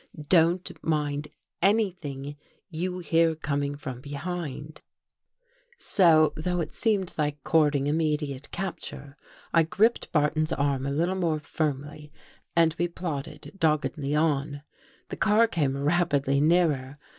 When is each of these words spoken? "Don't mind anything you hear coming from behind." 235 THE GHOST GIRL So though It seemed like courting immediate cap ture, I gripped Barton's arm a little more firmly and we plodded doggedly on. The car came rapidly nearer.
"Don't 0.39 0.83
mind 0.83 1.27
anything 1.61 2.35
you 2.71 2.97
hear 2.97 3.35
coming 3.35 3.75
from 3.75 4.01
behind." 4.01 4.81
235 5.77 5.81
THE 5.83 5.83
GHOST 5.83 5.97
GIRL 5.99 6.41
So 6.41 6.41
though 6.41 6.59
It 6.63 6.73
seemed 6.73 7.15
like 7.19 7.43
courting 7.43 7.85
immediate 7.85 8.49
cap 8.49 8.79
ture, 8.79 9.15
I 9.53 9.61
gripped 9.61 10.11
Barton's 10.11 10.53
arm 10.53 10.87
a 10.87 10.91
little 10.91 11.13
more 11.13 11.37
firmly 11.37 12.11
and 12.55 12.75
we 12.79 12.87
plodded 12.87 13.57
doggedly 13.59 14.15
on. 14.15 14.63
The 15.09 15.17
car 15.17 15.45
came 15.47 15.77
rapidly 15.77 16.39
nearer. 16.41 16.97